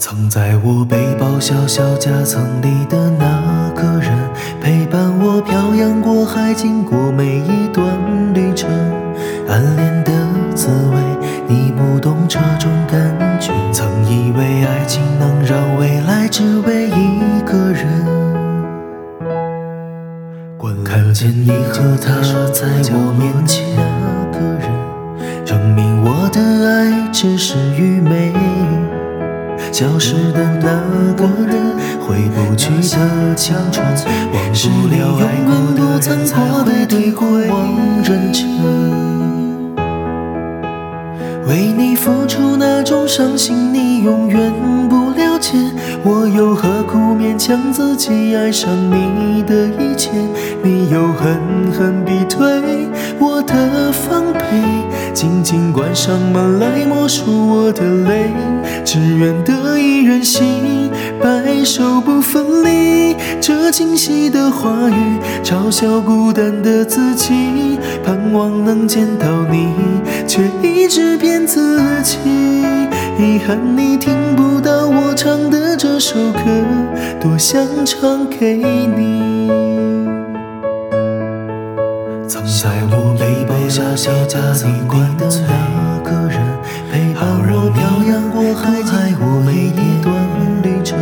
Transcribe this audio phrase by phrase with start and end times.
[0.00, 4.10] 藏在我背包小小夹层里的那个人，
[4.58, 7.86] 陪伴我漂洋过海，经过每一段
[8.32, 8.70] 旅程。
[9.46, 10.10] 暗恋的
[10.54, 10.96] 滋味，
[11.46, 13.52] 你不懂这种感觉。
[13.72, 17.86] 曾以为爱情能让未来只为一个人。
[20.82, 22.20] 看见你和他
[22.52, 28.32] 在我面前，那个人证明我的爱只是愚昧。
[29.72, 33.86] 消失的那个人，回不去的青春，
[34.32, 38.48] 忘不了爱过的人，才会对过往认真。
[41.46, 44.52] 为你付出那种伤心，你永远
[44.88, 45.58] 不了解。
[46.04, 50.10] 我又何苦勉强自己爱上你的一切？
[50.62, 52.46] 你又狠狠逼退
[53.18, 53.54] 我的，
[55.12, 58.30] 紧紧关上门来默数我的泪，
[58.84, 63.16] 只愿得一人心，白首不分离。
[63.40, 69.68] 这清晰的话语，嘲笑孤单的自己，盼望能见到你，
[70.26, 72.18] 却一直骗自己。
[73.18, 76.40] 遗憾你听不到我唱的这首歌，
[77.20, 79.50] 多想唱给你。
[82.26, 83.14] 藏在我
[83.80, 84.68] 背包下小夹里
[85.16, 86.36] 的那个人，
[86.92, 90.12] 陪伴我漂洋过海，经过每一段
[90.62, 90.98] 旅程。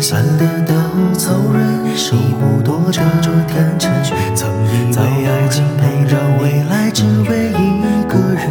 [0.00, 0.74] 散的稻
[1.18, 3.88] 草人，守不多这种感觉。
[4.34, 7.60] 曾以为爱情陪着未来只为一
[8.06, 8.44] 个人。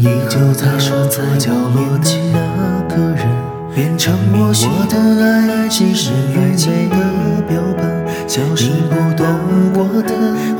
[0.00, 0.64] 依旧在
[1.08, 2.48] 在角落的那
[2.88, 3.26] 个人，
[3.74, 6.97] 变成我的爱情是爱情的标
[8.28, 9.26] 本，消失不懂
[9.72, 10.12] 我的，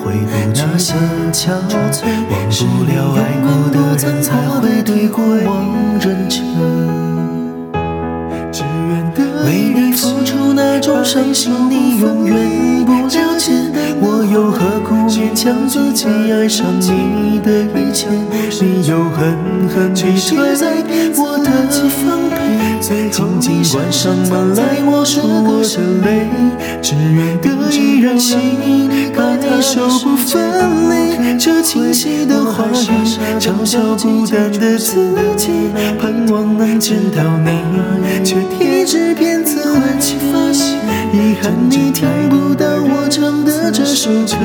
[0.02, 0.94] 回不去些
[1.30, 1.52] 憔
[1.92, 6.42] 悴，忘不了爱过的人，才会对过往认真。
[8.50, 13.52] 只愿得为你付出那种伤心，你永远不了解。
[14.00, 18.08] 我又何苦勉强自己爱上你的一切？
[18.60, 19.36] 你又狠
[19.68, 20.56] 狠逼退
[21.70, 22.36] 的防备，
[23.10, 26.28] 紧紧关上门来默数我的泪，
[26.80, 30.40] 只愿得一人心，白首不分
[30.90, 31.38] 离。
[31.38, 35.50] 这清晰的话语，嘲笑孤单的自己，
[36.00, 39.62] 盼望能见到你，却一直骗自
[39.98, 40.16] 己。
[41.10, 44.36] 遗憾你听不到我唱的这首歌，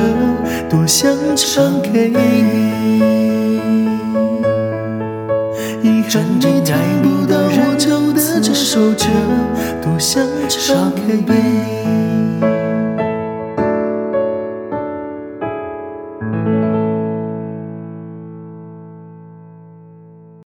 [0.70, 3.23] 多想唱给你。
[6.14, 9.08] 遗憾你听不到我唱的这首歌，
[9.82, 11.83] 多想唱给你。